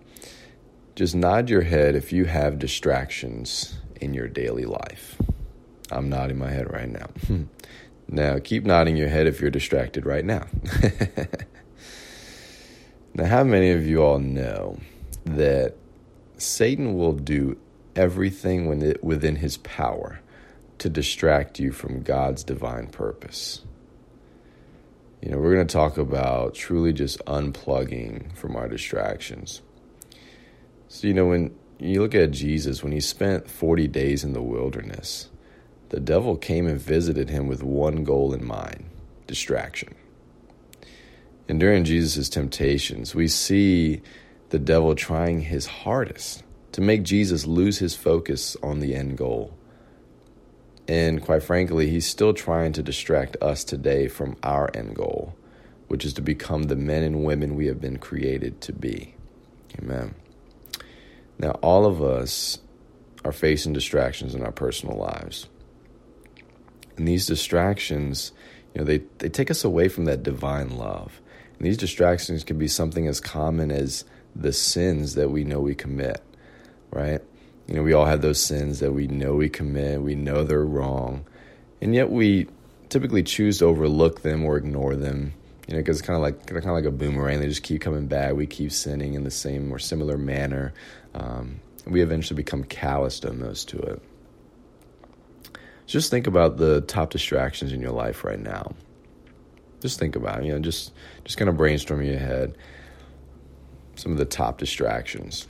just 0.96 1.14
nod 1.14 1.48
your 1.48 1.62
head 1.62 1.94
if 1.94 2.12
you 2.12 2.24
have 2.24 2.58
distractions 2.58 3.78
in 4.00 4.14
your 4.14 4.26
daily 4.26 4.64
life. 4.64 5.16
I'm 5.92 6.08
nodding 6.08 6.38
my 6.38 6.50
head 6.50 6.72
right 6.72 6.88
now. 6.88 7.06
Hmm. 7.28 7.44
Now, 8.08 8.38
keep 8.38 8.64
nodding 8.64 8.96
your 8.96 9.08
head 9.08 9.26
if 9.26 9.40
you're 9.40 9.50
distracted 9.50 10.06
right 10.06 10.24
now. 10.24 10.46
now, 13.14 13.26
how 13.26 13.42
many 13.42 13.72
of 13.72 13.86
you 13.86 14.02
all 14.02 14.20
know 14.20 14.78
that 15.24 15.74
Satan 16.38 16.96
will 16.96 17.12
do 17.12 17.58
everything 17.96 18.68
within 19.02 19.36
his 19.36 19.56
power 19.58 20.20
to 20.78 20.88
distract 20.88 21.58
you 21.58 21.72
from 21.72 22.02
God's 22.02 22.44
divine 22.44 22.86
purpose? 22.86 23.62
You 25.20 25.32
know, 25.32 25.38
we're 25.38 25.54
going 25.54 25.66
to 25.66 25.72
talk 25.72 25.98
about 25.98 26.54
truly 26.54 26.92
just 26.92 27.18
unplugging 27.24 28.32
from 28.36 28.54
our 28.54 28.68
distractions. 28.68 29.62
So, 30.86 31.08
you 31.08 31.14
know, 31.14 31.26
when 31.26 31.56
you 31.80 32.00
look 32.00 32.14
at 32.14 32.30
Jesus, 32.30 32.84
when 32.84 32.92
he 32.92 33.00
spent 33.00 33.50
40 33.50 33.88
days 33.88 34.22
in 34.22 34.32
the 34.32 34.42
wilderness, 34.42 35.28
the 35.90 36.00
devil 36.00 36.36
came 36.36 36.66
and 36.66 36.80
visited 36.80 37.30
him 37.30 37.46
with 37.46 37.62
one 37.62 38.04
goal 38.04 38.32
in 38.32 38.44
mind 38.44 38.84
distraction. 39.26 39.94
And 41.48 41.60
during 41.60 41.84
Jesus' 41.84 42.28
temptations, 42.28 43.14
we 43.14 43.28
see 43.28 44.02
the 44.50 44.58
devil 44.58 44.94
trying 44.94 45.42
his 45.42 45.66
hardest 45.66 46.42
to 46.72 46.80
make 46.80 47.02
Jesus 47.02 47.46
lose 47.46 47.78
his 47.78 47.94
focus 47.94 48.56
on 48.62 48.80
the 48.80 48.94
end 48.94 49.18
goal. 49.18 49.52
And 50.88 51.22
quite 51.22 51.42
frankly, 51.42 51.90
he's 51.90 52.06
still 52.06 52.32
trying 52.32 52.72
to 52.74 52.82
distract 52.82 53.36
us 53.40 53.64
today 53.64 54.08
from 54.08 54.36
our 54.42 54.70
end 54.74 54.94
goal, 54.94 55.34
which 55.88 56.04
is 56.04 56.12
to 56.14 56.22
become 56.22 56.64
the 56.64 56.76
men 56.76 57.02
and 57.02 57.24
women 57.24 57.56
we 57.56 57.66
have 57.66 57.80
been 57.80 57.98
created 57.98 58.60
to 58.62 58.72
be. 58.72 59.14
Amen. 59.78 60.14
Now, 61.38 61.52
all 61.62 61.86
of 61.86 62.02
us 62.02 62.58
are 63.24 63.32
facing 63.32 63.72
distractions 63.72 64.34
in 64.34 64.42
our 64.42 64.52
personal 64.52 64.96
lives. 64.96 65.48
And 66.96 67.06
these 67.06 67.26
distractions, 67.26 68.32
you 68.74 68.80
know, 68.80 68.84
they, 68.84 68.98
they 69.18 69.28
take 69.28 69.50
us 69.50 69.64
away 69.64 69.88
from 69.88 70.06
that 70.06 70.22
divine 70.22 70.76
love. 70.76 71.20
And 71.58 71.66
these 71.66 71.76
distractions 71.76 72.44
can 72.44 72.58
be 72.58 72.68
something 72.68 73.06
as 73.06 73.20
common 73.20 73.70
as 73.70 74.04
the 74.34 74.52
sins 74.52 75.14
that 75.14 75.30
we 75.30 75.44
know 75.44 75.60
we 75.60 75.74
commit, 75.74 76.22
right? 76.90 77.20
You 77.66 77.74
know, 77.74 77.82
we 77.82 77.92
all 77.92 78.04
have 78.04 78.22
those 78.22 78.40
sins 78.40 78.80
that 78.80 78.92
we 78.92 79.06
know 79.06 79.34
we 79.34 79.48
commit, 79.48 80.02
we 80.02 80.14
know 80.14 80.44
they're 80.44 80.64
wrong, 80.64 81.24
and 81.80 81.94
yet 81.94 82.10
we 82.10 82.48
typically 82.88 83.22
choose 83.22 83.58
to 83.58 83.64
overlook 83.64 84.22
them 84.22 84.44
or 84.44 84.56
ignore 84.56 84.94
them. 84.94 85.32
You 85.66 85.74
know, 85.74 85.80
because 85.80 85.98
it's 85.98 86.06
kind 86.06 86.16
of 86.16 86.22
like 86.22 86.46
kind 86.46 86.64
of 86.64 86.72
like 86.72 86.84
a 86.84 86.92
boomerang; 86.92 87.40
they 87.40 87.48
just 87.48 87.64
keep 87.64 87.80
coming 87.80 88.06
back. 88.06 88.34
We 88.34 88.46
keep 88.46 88.70
sinning 88.70 89.14
in 89.14 89.24
the 89.24 89.32
same 89.32 89.72
or 89.72 89.80
similar 89.80 90.16
manner. 90.16 90.72
Um, 91.12 91.60
we 91.86 92.02
eventually 92.02 92.36
become 92.36 92.62
calloused 92.62 93.26
almost 93.26 93.68
to 93.70 93.78
it. 93.78 94.02
Just 95.86 96.10
think 96.10 96.26
about 96.26 96.56
the 96.56 96.80
top 96.82 97.10
distractions 97.10 97.72
in 97.72 97.80
your 97.80 97.92
life 97.92 98.24
right 98.24 98.40
now. 98.40 98.74
Just 99.80 99.98
think 99.98 100.16
about. 100.16 100.44
You 100.44 100.52
know, 100.52 100.58
just 100.58 100.92
just 101.24 101.38
kind 101.38 101.48
of 101.48 101.56
brainstorm 101.56 102.00
in 102.00 102.08
your 102.08 102.18
head 102.18 102.56
some 103.96 104.12
of 104.12 104.18
the 104.18 104.24
top 104.24 104.58
distractions. 104.58 105.46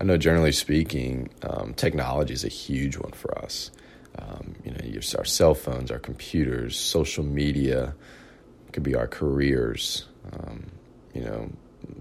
I 0.00 0.04
know, 0.04 0.16
generally 0.16 0.52
speaking, 0.52 1.30
um, 1.42 1.74
technology 1.74 2.34
is 2.34 2.44
a 2.44 2.48
huge 2.48 2.96
one 2.96 3.12
for 3.12 3.36
us. 3.38 3.70
Um, 4.18 4.54
you 4.64 4.70
know, 4.70 5.00
our 5.18 5.24
cell 5.24 5.54
phones, 5.54 5.90
our 5.90 5.98
computers, 5.98 6.78
social 6.78 7.24
media, 7.24 7.94
could 8.72 8.82
be 8.82 8.94
our 8.94 9.06
careers. 9.06 10.06
Um, 10.32 10.70
you 11.14 11.22
know, 11.22 11.50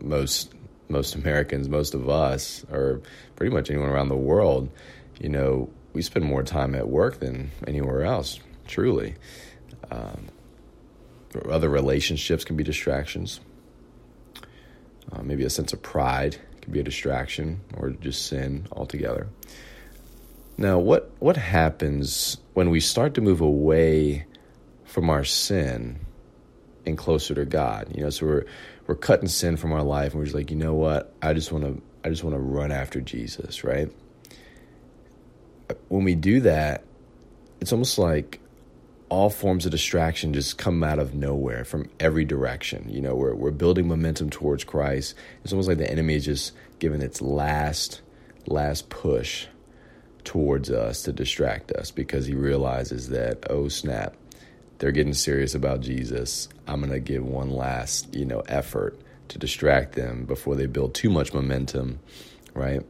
most 0.01 0.53
most 0.87 1.15
Americans, 1.15 1.67
most 1.67 1.93
of 1.95 2.09
us, 2.09 2.63
or 2.71 3.01
pretty 3.35 3.53
much 3.53 3.71
anyone 3.71 3.89
around 3.89 4.09
the 4.09 4.15
world, 4.15 4.69
you 5.19 5.29
know, 5.29 5.69
we 5.93 6.01
spend 6.01 6.25
more 6.25 6.43
time 6.43 6.75
at 6.75 6.87
work 6.87 7.19
than 7.19 7.51
anywhere 7.67 8.03
else, 8.03 8.39
truly. 8.67 9.15
Um, 9.91 10.27
other 11.49 11.69
relationships 11.69 12.43
can 12.45 12.55
be 12.55 12.63
distractions. 12.63 13.39
Uh, 15.11 15.21
maybe 15.21 15.43
a 15.43 15.49
sense 15.49 15.73
of 15.73 15.81
pride 15.81 16.37
can 16.61 16.73
be 16.73 16.79
a 16.79 16.83
distraction 16.83 17.61
or 17.77 17.91
just 17.91 18.25
sin 18.27 18.67
altogether. 18.71 19.27
Now, 20.57 20.79
what 20.79 21.11
what 21.19 21.37
happens 21.37 22.37
when 22.53 22.69
we 22.69 22.79
start 22.79 23.13
to 23.15 23.21
move 23.21 23.41
away 23.41 24.25
from 24.85 25.09
our 25.09 25.25
sin 25.25 25.99
and 26.85 26.97
closer 26.97 27.35
to 27.35 27.45
God? 27.45 27.91
You 27.93 28.03
know, 28.03 28.09
so 28.09 28.25
we're 28.25 28.45
we're 28.87 28.95
cutting 28.95 29.27
sin 29.27 29.57
from 29.57 29.73
our 29.73 29.83
life, 29.83 30.13
and 30.13 30.19
we're 30.19 30.25
just 30.25 30.35
like, 30.35 30.51
you 30.51 30.57
know 30.57 30.73
what? 30.73 31.13
I 31.21 31.33
just 31.33 31.51
want 31.51 31.65
to 31.65 31.81
I 32.03 32.09
just 32.09 32.23
want 32.23 32.35
to 32.35 32.41
run 32.41 32.71
after 32.71 33.01
Jesus, 33.01 33.63
right? 33.63 33.91
When 35.87 36.03
we 36.03 36.15
do 36.15 36.41
that, 36.41 36.83
it's 37.61 37.71
almost 37.71 37.97
like 37.97 38.39
all 39.09 39.29
forms 39.29 39.65
of 39.65 39.71
distraction 39.71 40.33
just 40.33 40.57
come 40.57 40.83
out 40.83 40.99
of 40.99 41.13
nowhere 41.13 41.63
from 41.63 41.89
every 41.99 42.25
direction. 42.25 42.89
You 42.89 43.01
know, 43.01 43.15
we're 43.15 43.35
we're 43.35 43.51
building 43.51 43.87
momentum 43.87 44.29
towards 44.29 44.63
Christ. 44.63 45.15
It's 45.43 45.53
almost 45.53 45.69
like 45.69 45.77
the 45.77 45.89
enemy 45.89 46.15
is 46.15 46.25
just 46.25 46.53
giving 46.79 47.01
its 47.01 47.21
last 47.21 48.01
last 48.47 48.89
push 48.89 49.47
towards 50.23 50.71
us 50.71 51.03
to 51.03 51.13
distract 51.13 51.71
us 51.71 51.91
because 51.91 52.25
he 52.25 52.33
realizes 52.33 53.09
that 53.09 53.45
oh 53.49 53.67
snap, 53.67 54.15
they're 54.79 54.91
getting 54.91 55.13
serious 55.13 55.53
about 55.53 55.81
Jesus. 55.81 56.49
I'm 56.67 56.79
going 56.79 56.91
to 56.91 56.99
give 56.99 57.23
one 57.23 57.51
last, 57.51 58.13
you 58.13 58.25
know, 58.25 58.41
effort 58.47 58.99
to 59.29 59.37
distract 59.37 59.95
them 59.95 60.25
before 60.25 60.55
they 60.55 60.65
build 60.65 60.93
too 60.93 61.09
much 61.09 61.33
momentum, 61.33 61.99
right? 62.53 62.81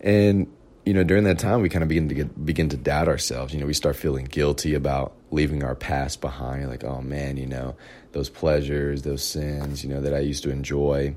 And 0.00 0.46
you 0.84 0.94
know, 0.94 1.04
during 1.04 1.24
that 1.24 1.38
time, 1.38 1.60
we 1.60 1.68
kind 1.68 1.82
of 1.82 1.88
begin 1.88 2.08
to 2.08 2.14
get, 2.14 2.44
begin 2.44 2.68
to 2.70 2.76
doubt 2.76 3.08
ourselves. 3.08 3.52
You 3.52 3.60
know, 3.60 3.66
we 3.66 3.74
start 3.74 3.96
feeling 3.96 4.24
guilty 4.24 4.74
about 4.74 5.12
leaving 5.30 5.62
our 5.62 5.74
past 5.74 6.20
behind. 6.20 6.68
Like, 6.68 6.84
oh 6.84 7.02
man, 7.02 7.36
you 7.36 7.46
know, 7.46 7.76
those 8.12 8.28
pleasures, 8.28 9.02
those 9.02 9.22
sins, 9.22 9.84
you 9.84 9.90
know, 9.90 10.00
that 10.00 10.14
I 10.14 10.20
used 10.20 10.42
to 10.44 10.50
enjoy, 10.50 11.14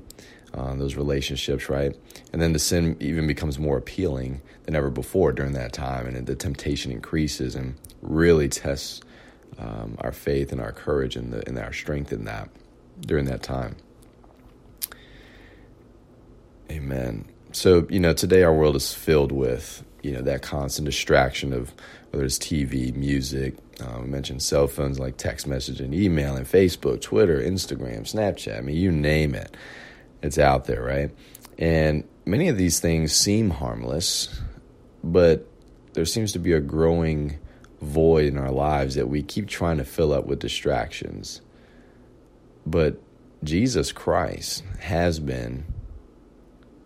uh, 0.52 0.74
those 0.76 0.96
relationships, 0.96 1.68
right? 1.68 1.96
And 2.32 2.40
then 2.40 2.52
the 2.52 2.58
sin 2.58 2.96
even 3.00 3.26
becomes 3.26 3.58
more 3.58 3.76
appealing 3.76 4.42
than 4.64 4.76
ever 4.76 4.90
before 4.90 5.32
during 5.32 5.52
that 5.54 5.72
time, 5.72 6.06
and 6.06 6.26
the 6.26 6.36
temptation 6.36 6.92
increases 6.92 7.54
and 7.54 7.74
really 8.02 8.48
tests 8.48 9.00
um, 9.58 9.96
our 10.00 10.12
faith 10.12 10.52
and 10.52 10.60
our 10.60 10.72
courage 10.72 11.16
and, 11.16 11.32
the, 11.32 11.46
and 11.48 11.58
our 11.58 11.72
strength 11.72 12.12
in 12.12 12.24
that 12.24 12.48
during 13.00 13.24
that 13.24 13.42
time. 13.42 13.76
Amen. 16.70 17.24
So, 17.54 17.86
you 17.88 18.00
know, 18.00 18.12
today 18.12 18.42
our 18.42 18.52
world 18.52 18.74
is 18.74 18.92
filled 18.92 19.30
with, 19.30 19.84
you 20.02 20.10
know, 20.10 20.22
that 20.22 20.42
constant 20.42 20.86
distraction 20.86 21.52
of 21.52 21.72
whether 22.10 22.24
it's 22.24 22.36
TV, 22.36 22.92
music, 22.92 23.54
uh, 23.80 24.00
we 24.00 24.08
mentioned 24.08 24.42
cell 24.42 24.66
phones 24.66 24.98
like 24.98 25.16
text 25.18 25.48
messaging, 25.48 25.94
email, 25.94 26.34
and 26.34 26.46
Facebook, 26.46 27.00
Twitter, 27.00 27.40
Instagram, 27.40 28.00
Snapchat. 28.00 28.58
I 28.58 28.60
mean, 28.60 28.76
you 28.76 28.90
name 28.90 29.36
it, 29.36 29.56
it's 30.20 30.36
out 30.36 30.64
there, 30.64 30.82
right? 30.82 31.12
And 31.56 32.02
many 32.24 32.48
of 32.48 32.58
these 32.58 32.80
things 32.80 33.14
seem 33.14 33.50
harmless, 33.50 34.40
but 35.04 35.46
there 35.92 36.06
seems 36.06 36.32
to 36.32 36.40
be 36.40 36.54
a 36.54 36.60
growing 36.60 37.38
void 37.80 38.26
in 38.26 38.36
our 38.36 38.50
lives 38.50 38.96
that 38.96 39.08
we 39.08 39.22
keep 39.22 39.46
trying 39.46 39.78
to 39.78 39.84
fill 39.84 40.12
up 40.12 40.26
with 40.26 40.40
distractions. 40.40 41.40
But 42.66 43.00
Jesus 43.44 43.92
Christ 43.92 44.64
has 44.80 45.20
been 45.20 45.66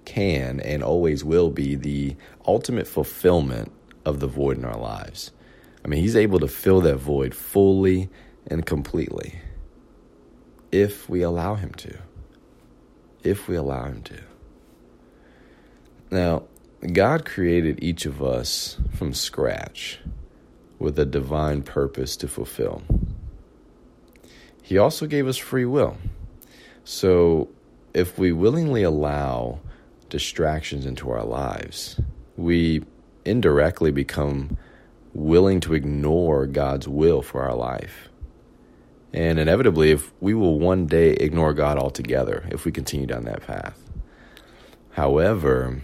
can 0.08 0.58
and 0.60 0.82
always 0.82 1.22
will 1.22 1.50
be 1.50 1.74
the 1.74 2.16
ultimate 2.46 2.86
fulfillment 2.86 3.70
of 4.06 4.20
the 4.20 4.26
void 4.26 4.56
in 4.56 4.64
our 4.64 4.78
lives. 4.78 5.32
I 5.84 5.88
mean, 5.88 6.00
He's 6.00 6.16
able 6.16 6.40
to 6.40 6.48
fill 6.48 6.80
that 6.80 6.96
void 6.96 7.34
fully 7.34 8.08
and 8.46 8.64
completely 8.64 9.38
if 10.72 11.08
we 11.10 11.20
allow 11.20 11.56
Him 11.56 11.74
to. 11.74 11.98
If 13.22 13.48
we 13.48 13.56
allow 13.56 13.84
Him 13.84 14.02
to. 14.04 14.20
Now, 16.10 16.44
God 16.90 17.26
created 17.26 17.84
each 17.84 18.06
of 18.06 18.22
us 18.22 18.78
from 18.94 19.12
scratch 19.12 20.00
with 20.78 20.98
a 20.98 21.04
divine 21.04 21.62
purpose 21.62 22.16
to 22.16 22.28
fulfill. 22.28 22.82
He 24.62 24.78
also 24.78 25.06
gave 25.06 25.26
us 25.28 25.36
free 25.36 25.66
will. 25.66 25.98
So, 26.84 27.50
if 27.92 28.18
we 28.18 28.32
willingly 28.32 28.82
allow 28.82 29.60
distractions 30.08 30.86
into 30.86 31.10
our 31.10 31.24
lives, 31.24 32.00
we 32.36 32.82
indirectly 33.24 33.90
become 33.90 34.56
willing 35.14 35.60
to 35.60 35.74
ignore 35.74 36.46
God's 36.46 36.88
will 36.88 37.22
for 37.22 37.42
our 37.42 37.54
life. 37.54 38.08
And 39.12 39.38
inevitably, 39.38 39.90
if 39.90 40.12
we 40.20 40.34
will 40.34 40.58
one 40.58 40.86
day 40.86 41.12
ignore 41.12 41.54
God 41.54 41.78
altogether 41.78 42.46
if 42.50 42.64
we 42.64 42.72
continue 42.72 43.06
down 43.06 43.24
that 43.24 43.46
path. 43.46 43.82
However, 44.90 45.80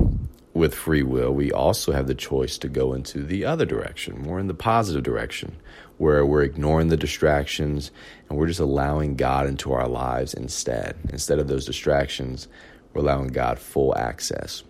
with 0.53 0.75
free 0.75 1.03
will, 1.03 1.33
we 1.33 1.51
also 1.51 1.93
have 1.93 2.07
the 2.07 2.15
choice 2.15 2.59
to 2.59 2.69
go 2.69 2.93
into 2.93 3.25
the 3.25 3.45
other 3.45 3.65
direction, 3.65 4.23
more 4.23 4.39
in 4.39 4.47
the 4.47 4.55
positive 4.55 5.03
direction, 5.03 5.57
where 5.99 6.25
we're 6.25 6.43
ignoring 6.43 6.89
the 6.89 6.97
distractions 6.97 7.91
and 8.29 8.39
we're 8.39 8.47
just 8.47 8.61
allowing 8.61 9.17
God 9.17 9.47
into 9.47 9.73
our 9.73 9.89
lives 9.89 10.35
instead. 10.35 10.97
Instead 11.09 11.39
of 11.39 11.49
those 11.49 11.67
distractions, 11.67 12.47
we're 12.95 13.03
allowing 13.03 13.29
God 13.29 13.59
full 13.59 13.97
access. 13.99 14.63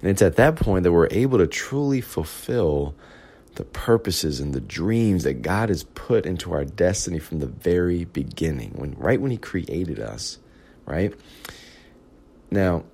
And 0.00 0.10
it's 0.10 0.22
at 0.22 0.36
that 0.36 0.56
point 0.56 0.84
that 0.84 0.92
we're 0.92 1.08
able 1.10 1.38
to 1.38 1.46
truly 1.46 2.00
fulfill 2.00 2.94
the 3.54 3.64
purposes 3.64 4.38
and 4.38 4.52
the 4.52 4.60
dreams 4.60 5.24
that 5.24 5.40
God 5.40 5.70
has 5.70 5.82
put 5.82 6.26
into 6.26 6.52
our 6.52 6.64
destiny 6.64 7.18
from 7.18 7.40
the 7.40 7.46
very 7.46 8.04
beginning, 8.04 8.72
when 8.76 8.94
right 8.98 9.20
when 9.20 9.30
He 9.30 9.38
created 9.38 9.98
us, 9.98 10.38
right? 10.84 11.14
Now, 12.50 12.84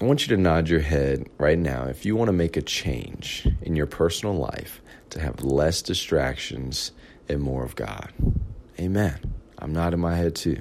I 0.00 0.04
want 0.04 0.26
you 0.26 0.34
to 0.34 0.42
nod 0.42 0.68
your 0.68 0.80
head 0.80 1.28
right 1.38 1.58
now 1.58 1.84
if 1.84 2.04
you 2.04 2.16
want 2.16 2.28
to 2.28 2.32
make 2.32 2.56
a 2.56 2.62
change 2.62 3.46
in 3.62 3.76
your 3.76 3.86
personal 3.86 4.34
life 4.34 4.80
to 5.10 5.20
have 5.20 5.44
less 5.44 5.82
distractions 5.82 6.92
and 7.28 7.40
more 7.40 7.64
of 7.64 7.76
God. 7.76 8.12
Amen. 8.78 9.34
I'm 9.58 9.72
nodding 9.72 10.00
my 10.00 10.16
head 10.16 10.34
too, 10.34 10.60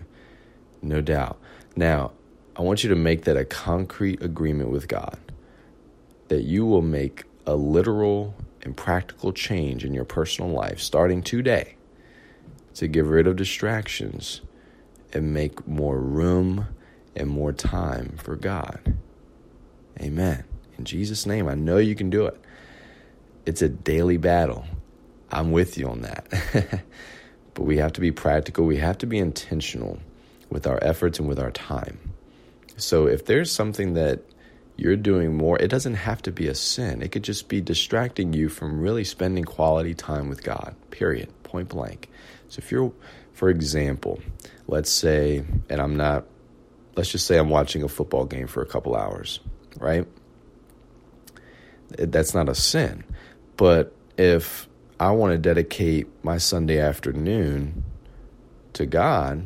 no 0.81 1.01
doubt. 1.01 1.39
Now, 1.75 2.11
I 2.59 2.61
want 2.61 2.83
you 2.83 2.89
to 2.89 2.95
make 2.97 3.23
that 3.23 3.37
a 3.37 3.45
concrete 3.45 4.21
agreement 4.21 4.69
with 4.69 4.89
God 4.89 5.17
that 6.27 6.41
you 6.41 6.65
will 6.65 6.81
make 6.81 7.23
a 7.45 7.55
literal 7.55 8.35
and 8.63 8.75
practical 8.75 9.31
change 9.31 9.85
in 9.85 9.93
your 9.93 10.03
personal 10.03 10.51
life 10.51 10.81
starting 10.81 11.23
today 11.23 11.77
to 12.73 12.89
get 12.89 13.05
rid 13.05 13.27
of 13.27 13.37
distractions 13.37 14.41
and 15.13 15.33
make 15.33 15.65
more 15.69 15.99
room 15.99 16.67
and 17.15 17.29
more 17.29 17.53
time 17.53 18.17
for 18.17 18.35
God. 18.35 18.97
Amen. 20.01 20.43
In 20.77 20.83
Jesus' 20.83 21.25
name, 21.25 21.47
I 21.47 21.55
know 21.55 21.77
you 21.77 21.95
can 21.95 22.09
do 22.09 22.25
it. 22.25 22.37
It's 23.45 23.61
a 23.61 23.69
daily 23.69 24.17
battle. 24.17 24.65
I'm 25.31 25.53
with 25.53 25.77
you 25.77 25.87
on 25.87 26.01
that. 26.01 26.27
but 27.53 27.63
we 27.63 27.77
have 27.77 27.93
to 27.93 28.01
be 28.01 28.11
practical, 28.11 28.65
we 28.65 28.77
have 28.77 28.97
to 28.97 29.07
be 29.07 29.17
intentional 29.17 29.99
with 30.49 30.67
our 30.67 30.79
efforts 30.81 31.19
and 31.19 31.27
with 31.29 31.39
our 31.39 31.51
time. 31.51 32.08
So 32.79 33.07
if 33.07 33.25
there's 33.25 33.51
something 33.51 33.93
that 33.93 34.21
you're 34.77 34.95
doing 34.95 35.35
more, 35.35 35.59
it 35.59 35.69
doesn't 35.69 35.95
have 35.95 36.21
to 36.23 36.31
be 36.31 36.47
a 36.47 36.55
sin. 36.55 37.01
It 37.01 37.11
could 37.11 37.23
just 37.23 37.49
be 37.49 37.61
distracting 37.61 38.33
you 38.33 38.49
from 38.49 38.79
really 38.79 39.03
spending 39.03 39.43
quality 39.43 39.93
time 39.93 40.29
with 40.29 40.43
God, 40.43 40.75
period, 40.89 41.29
point 41.43 41.69
blank. 41.69 42.09
So 42.47 42.59
if 42.59 42.71
you're, 42.71 42.93
for 43.33 43.49
example, 43.49 44.21
let's 44.67 44.89
say, 44.89 45.43
and 45.69 45.81
I'm 45.81 45.97
not, 45.97 46.25
let's 46.95 47.11
just 47.11 47.27
say 47.27 47.37
I'm 47.37 47.49
watching 47.49 47.83
a 47.83 47.89
football 47.89 48.25
game 48.25 48.47
for 48.47 48.61
a 48.61 48.65
couple 48.65 48.95
hours, 48.95 49.41
right? 49.77 50.07
That's 51.89 52.33
not 52.33 52.47
a 52.49 52.55
sin. 52.55 53.03
But 53.57 53.93
if 54.17 54.67
I 54.99 55.11
want 55.11 55.33
to 55.33 55.37
dedicate 55.37 56.07
my 56.23 56.37
Sunday 56.37 56.79
afternoon 56.79 57.83
to 58.73 58.85
God, 58.85 59.45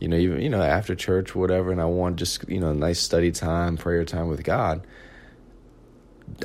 you 0.00 0.08
know, 0.08 0.16
even 0.16 0.40
you 0.40 0.48
know 0.48 0.62
after 0.62 0.94
church, 0.94 1.34
whatever, 1.34 1.72
and 1.72 1.80
I 1.80 1.86
want 1.86 2.16
just 2.16 2.48
you 2.48 2.60
know 2.60 2.72
nice 2.72 3.00
study 3.00 3.32
time, 3.32 3.76
prayer 3.76 4.04
time 4.04 4.28
with 4.28 4.44
God. 4.44 4.86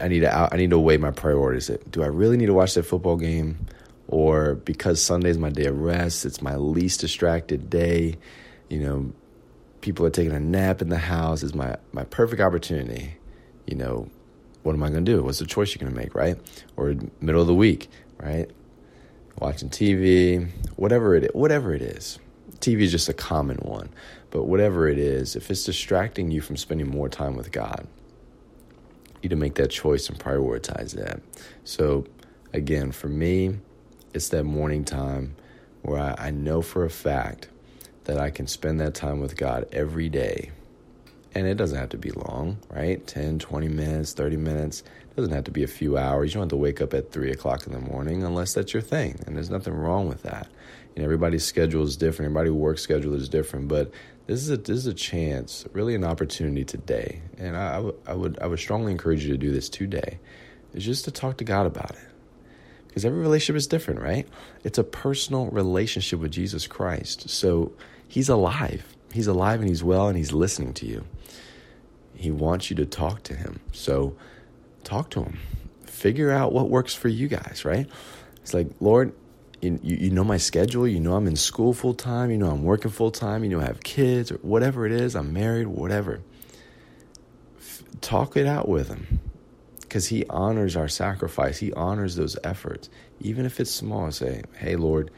I 0.02 0.08
need 0.08 0.22
to 0.22 0.34
I 0.34 0.58
need 0.58 0.72
to 0.72 0.80
weigh 0.80 0.98
my 0.98 1.12
priorities. 1.12 1.70
Do 1.90 2.04
I 2.04 2.08
really 2.08 2.38
need 2.38 2.48
to 2.48 2.54
watch 2.54 2.74
that 2.74 2.84
football 2.84 3.18
game, 3.18 3.68
or 4.08 4.56
because 4.56 5.02
Sunday's 5.02 5.38
my 5.38 5.50
day 5.50 5.66
of 5.66 5.80
rest, 5.80 6.26
it's 6.26 6.42
my 6.42 6.56
least 6.56 7.02
distracted 7.02 7.70
day. 7.70 8.18
You 8.70 8.80
know, 8.80 9.14
people 9.82 10.06
are 10.06 10.12
taking 10.12 10.34
a 10.34 10.40
nap 10.40 10.82
in 10.82 10.90
the 10.90 10.98
house. 10.98 11.44
Is 11.44 11.54
my 11.54 11.76
my 11.92 12.06
perfect 12.06 12.42
opportunity. 12.42 13.18
You 13.68 13.76
know, 13.76 14.10
what 14.64 14.74
am 14.74 14.82
I 14.82 14.90
going 14.90 15.06
to 15.06 15.12
do? 15.12 15.24
What's 15.24 15.40
the 15.40 15.46
choice 15.46 15.76
you're 15.76 15.80
going 15.80 15.94
to 15.94 16.00
make, 16.00 16.16
right? 16.16 16.38
Or 16.76 16.96
middle 17.22 17.42
of 17.42 17.48
the 17.48 17.54
week, 17.54 17.90
right? 18.18 18.50
Watching 19.38 19.70
TV, 19.70 20.50
whatever 20.76 21.14
it 21.14 21.36
whatever 21.36 21.74
it 21.74 21.84
is 21.84 22.18
TV 22.60 22.82
is 22.82 22.92
just 22.92 23.10
a 23.10 23.14
common 23.14 23.58
one, 23.58 23.90
but 24.32 24.44
whatever 24.44 24.88
it 24.88 24.98
is, 24.98 25.36
if 25.36 25.50
it's 25.52 25.64
distracting 25.64 26.32
you 26.32 26.42
from 26.42 26.58
spending 26.58 26.90
more 26.90 27.10
time 27.10 27.36
with 27.36 27.52
God, 27.52 27.88
you 29.22 29.30
need 29.30 29.30
to 29.30 29.36
make 29.36 29.56
that 29.56 29.70
choice 29.70 30.10
and 30.10 30.20
prioritize 30.20 30.96
that. 30.96 31.22
So, 31.64 32.06
again, 32.52 32.92
for 32.92 33.08
me, 33.08 33.58
it's 34.14 34.30
that 34.30 34.44
morning 34.44 34.86
time 34.86 35.36
where 35.82 36.00
I, 36.00 36.28
I 36.28 36.32
know 36.32 36.62
for 36.62 36.86
a 36.86 36.90
fact 36.90 37.48
that 38.06 38.18
I 38.18 38.30
can 38.30 38.48
spend 38.48 38.80
that 38.80 38.94
time 38.94 39.20
with 39.20 39.38
God 39.38 39.68
every 39.72 40.10
day. 40.10 40.52
And 41.36 41.48
it 41.48 41.56
doesn't 41.56 41.78
have 41.78 41.90
to 41.90 41.98
be 41.98 42.12
long, 42.12 42.58
right? 42.70 43.06
10, 43.08 43.40
20 43.40 43.68
minutes, 43.68 44.14
30 44.14 44.38
minutes. 44.38 44.82
It 44.82 45.16
doesn't 45.16 45.34
have 45.34 45.46
to 45.46 45.52
be 45.52 45.64
a 45.64 45.68
few 45.68 45.98
hours. 45.98 46.32
You 46.32 46.36
don't 46.36 46.44
have 46.44 46.50
to 46.50 46.58
wake 46.58 46.82
up 46.82 46.94
at 46.94 47.12
three 47.12 47.32
o'clock 47.32 47.66
in 47.66 47.74
the 47.74 47.80
morning 47.80 48.24
unless 48.24 48.54
that's 48.54 48.74
your 48.74 48.84
thing. 48.84 49.20
And 49.26 49.36
there's 49.36 49.50
nothing 49.50 49.74
wrong 49.74 50.08
with 50.08 50.22
that. 50.24 50.48
Know, 50.96 51.04
everybody's 51.04 51.44
schedule 51.44 51.84
is 51.84 51.98
different. 51.98 52.28
Everybody's 52.28 52.52
work 52.52 52.78
schedule 52.78 53.14
is 53.16 53.30
different. 53.30 53.68
But 53.68 53.92
this 54.28 54.42
is 54.42 54.50
a 54.50 54.58
this 54.58 54.78
is 54.78 54.88
a 54.88 54.94
chance, 54.94 55.66
really 55.74 55.96
an 55.96 56.04
opportunity 56.04 56.64
today. 56.64 57.22
And 57.38 57.58
I, 57.58 57.70
I, 57.70 57.76
w- 57.76 57.96
I 58.08 58.14
would 58.14 58.40
I 58.40 58.48
would 58.48 58.60
strongly 58.60 58.92
encourage 58.92 59.24
you 59.24 59.32
to 59.32 59.38
do 59.38 59.52
this 59.52 59.70
today. 59.70 60.20
Is 60.74 60.86
just 60.86 61.06
to 61.06 61.12
talk 61.12 61.38
to 61.38 61.44
God 61.44 61.66
about 61.66 61.92
it. 61.92 62.10
Because 62.88 63.06
every 63.06 63.20
relationship 63.20 63.58
is 63.58 63.68
different, 63.68 64.02
right? 64.02 64.28
It's 64.64 64.78
a 64.78 64.84
personal 64.84 65.48
relationship 65.48 66.20
with 66.20 66.32
Jesus 66.32 66.68
Christ. 66.68 67.30
So 67.30 67.72
he's 68.08 68.30
alive. 68.30 68.96
He's 69.12 69.28
alive 69.28 69.60
and 69.60 69.70
he's 69.70 69.84
well 69.84 70.08
and 70.08 70.18
he's 70.18 70.32
listening 70.32 70.74
to 70.76 70.86
you. 70.86 71.04
He 72.14 72.30
wants 72.30 72.70
you 72.70 72.76
to 72.76 72.86
talk 72.86 73.24
to 73.24 73.36
him. 73.36 73.60
So 73.72 74.16
talk 74.84 75.10
to 75.12 75.24
him. 75.24 75.40
Figure 75.86 76.32
out 76.32 76.54
what 76.54 76.70
works 76.70 76.94
for 76.94 77.08
you 77.08 77.28
guys, 77.28 77.64
right? 77.66 77.88
It's 78.44 78.54
like, 78.54 78.68
Lord, 78.80 79.14
you, 79.64 79.80
you 79.84 80.10
know 80.10 80.24
my 80.24 80.38
schedule. 80.38 80.88
You 80.88 81.00
know 81.00 81.16
I'm 81.16 81.28
in 81.28 81.36
school 81.36 81.74
full 81.74 81.94
time. 81.94 82.32
You 82.32 82.38
know 82.38 82.50
I'm 82.50 82.64
working 82.64 82.92
full 82.92 83.12
time. 83.12 83.44
You 83.44 83.50
know 83.50 83.60
I 83.62 83.66
have 83.66 83.82
kids 83.82 84.32
or 84.32 84.36
whatever 84.38 84.86
it 84.86 84.92
is. 84.92 85.16
I'm 85.16 85.34
married, 85.34 85.68
whatever. 85.68 86.22
F- 87.58 87.84
talk 88.02 88.36
it 88.38 88.46
out 88.46 88.68
with 88.68 88.88
him 88.90 89.22
because 89.82 90.08
he 90.08 90.26
honors 90.30 90.76
our 90.76 90.88
sacrifice. 90.88 91.58
He 91.58 91.72
honors 91.74 92.16
those 92.16 92.38
efforts, 92.44 92.90
even 93.20 93.46
if 93.46 93.60
it's 93.60 93.72
small. 93.72 94.12
Say, 94.12 94.44
"Hey, 94.58 94.76
Lord, 94.76 95.12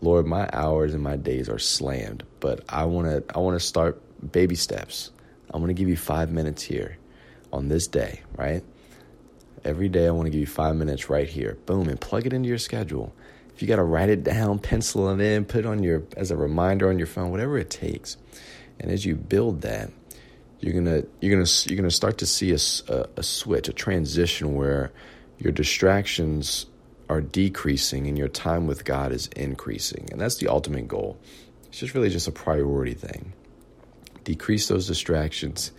Lord, 0.00 0.26
my 0.26 0.48
hours 0.52 0.94
and 0.94 1.02
my 1.02 1.16
days 1.16 1.48
are 1.48 1.58
slammed, 1.58 2.24
but 2.40 2.64
I 2.68 2.84
want 2.84 3.08
to 3.08 3.36
I 3.36 3.40
want 3.40 3.58
to 3.58 3.66
start 3.66 4.00
baby 4.32 4.54
steps. 4.54 5.10
I 5.52 5.56
want 5.58 5.68
to 5.68 5.74
give 5.74 5.88
you 5.88 5.96
5 5.96 6.30
minutes 6.32 6.62
here 6.62 6.96
on 7.52 7.68
this 7.68 7.86
day, 7.86 8.20
right? 8.36 8.64
Every 9.64 9.88
day 9.88 10.06
I 10.06 10.10
want 10.10 10.26
to 10.26 10.30
give 10.30 10.40
you 10.40 10.46
5 10.46 10.74
minutes 10.74 11.08
right 11.08 11.28
here. 11.28 11.56
Boom, 11.66 11.88
and 11.88 12.00
plug 12.00 12.26
it 12.26 12.32
into 12.32 12.48
your 12.48 12.58
schedule. 12.58 13.14
If 13.54 13.62
you 13.62 13.68
got 13.68 13.76
to 13.76 13.84
write 13.84 14.08
it 14.08 14.24
down, 14.24 14.58
pencil 14.58 15.08
it 15.10 15.20
in, 15.20 15.44
put 15.44 15.60
it 15.60 15.66
on 15.66 15.82
your 15.82 16.02
as 16.16 16.30
a 16.30 16.36
reminder 16.36 16.88
on 16.88 16.98
your 16.98 17.06
phone, 17.06 17.30
whatever 17.30 17.56
it 17.58 17.70
takes. 17.70 18.16
And 18.80 18.90
as 18.90 19.06
you 19.06 19.14
build 19.14 19.62
that, 19.62 19.90
you're 20.60 20.74
gonna 20.74 21.04
you're 21.20 21.36
gonna 21.36 21.48
you're 21.66 21.76
gonna 21.76 21.90
start 21.90 22.18
to 22.18 22.26
see 22.26 22.52
a, 22.52 22.58
a, 22.92 23.06
a 23.18 23.22
switch, 23.22 23.68
a 23.68 23.72
transition 23.72 24.54
where 24.54 24.92
your 25.38 25.52
distractions 25.52 26.66
are 27.08 27.20
decreasing 27.20 28.06
and 28.06 28.16
your 28.16 28.28
time 28.28 28.66
with 28.66 28.84
God 28.84 29.12
is 29.12 29.28
increasing. 29.36 30.08
And 30.10 30.20
that's 30.20 30.36
the 30.36 30.48
ultimate 30.48 30.88
goal. 30.88 31.18
It's 31.68 31.78
just 31.78 31.94
really 31.94 32.08
just 32.08 32.28
a 32.28 32.32
priority 32.32 32.94
thing. 32.94 33.34
Decrease 34.24 34.68
those 34.68 34.86
distractions, 34.86 35.70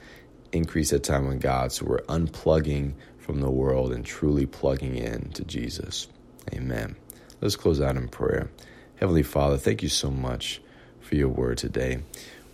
increase 0.52 0.92
that 0.92 1.04
time 1.04 1.28
with 1.28 1.42
God 1.42 1.72
so 1.72 1.86
we're 1.86 2.02
unplugging 2.04 2.94
from 3.18 3.42
the 3.42 3.50
world 3.50 3.92
and 3.92 4.06
truly 4.06 4.46
plugging 4.46 4.96
in 4.96 5.32
to 5.32 5.44
Jesus. 5.44 6.08
Amen. 6.54 6.96
Let's 7.46 7.56
close 7.56 7.80
out 7.80 7.96
in 7.96 8.08
prayer. 8.08 8.50
Heavenly 8.96 9.22
Father, 9.22 9.58
thank 9.58 9.84
you 9.84 9.90
so 9.90 10.10
much 10.10 10.60
for 11.00 11.14
your 11.14 11.28
word 11.28 11.60
today. 11.60 12.00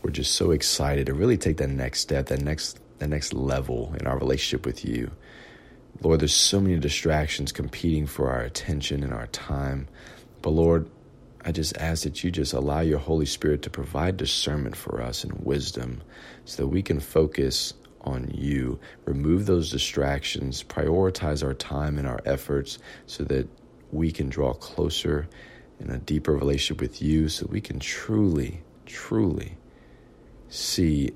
We're 0.03 0.11
just 0.11 0.33
so 0.33 0.51
excited 0.51 1.05
to 1.05 1.13
really 1.13 1.37
take 1.37 1.55
that 1.57 1.69
next 1.69 2.01
step, 2.01 2.25
that 2.25 2.41
next 2.41 2.77
that 2.99 3.07
next 3.07 3.33
level 3.33 3.95
in 3.97 4.05
our 4.05 4.17
relationship 4.17 4.65
with 4.65 4.83
you. 4.83 5.09
Lord, 6.01 6.19
there's 6.19 6.33
so 6.33 6.59
many 6.59 6.77
distractions 6.77 7.53
competing 7.53 8.05
for 8.05 8.29
our 8.31 8.41
attention 8.41 9.01
and 9.01 9.13
our 9.13 9.27
time. 9.27 9.87
But 10.41 10.49
Lord, 10.49 10.89
I 11.45 11.53
just 11.53 11.77
ask 11.77 12.03
that 12.03 12.21
you 12.25 12.29
just 12.29 12.51
allow 12.51 12.81
your 12.81 12.99
Holy 12.99 13.25
Spirit 13.25 13.61
to 13.61 13.69
provide 13.69 14.17
discernment 14.17 14.75
for 14.75 15.01
us 15.01 15.23
and 15.23 15.31
wisdom 15.45 16.03
so 16.43 16.63
that 16.63 16.67
we 16.67 16.81
can 16.81 16.99
focus 16.99 17.73
on 18.01 18.29
you, 18.33 18.77
remove 19.05 19.45
those 19.45 19.71
distractions, 19.71 20.65
prioritize 20.65 21.45
our 21.45 21.53
time 21.53 21.97
and 21.97 22.09
our 22.09 22.19
efforts 22.25 22.77
so 23.05 23.23
that 23.23 23.47
we 23.91 24.11
can 24.11 24.29
draw 24.29 24.53
closer 24.53 25.27
in 25.79 25.89
a 25.89 25.97
deeper 25.97 26.33
relationship 26.33 26.81
with 26.81 27.01
you, 27.01 27.27
so 27.29 27.47
we 27.49 27.61
can 27.61 27.79
truly, 27.79 28.61
truly 28.85 29.57
see 30.49 31.11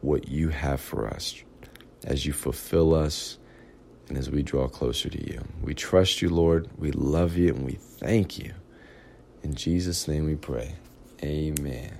what 0.00 0.28
you 0.28 0.48
have 0.48 0.80
for 0.80 1.06
us 1.06 1.42
as 2.04 2.26
you 2.26 2.32
fulfill 2.32 2.94
us 2.94 3.38
and 4.08 4.16
as 4.16 4.30
we 4.30 4.42
draw 4.42 4.68
closer 4.68 5.08
to 5.08 5.30
you. 5.30 5.44
We 5.62 5.74
trust 5.74 6.22
you, 6.22 6.30
Lord. 6.30 6.68
We 6.78 6.92
love 6.92 7.36
you 7.36 7.54
and 7.54 7.64
we 7.64 7.74
thank 7.74 8.38
you. 8.38 8.54
In 9.42 9.54
Jesus' 9.54 10.08
name 10.08 10.24
we 10.24 10.36
pray. 10.36 10.76
Amen. 11.22 11.97